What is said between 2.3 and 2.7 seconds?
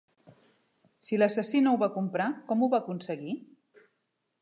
com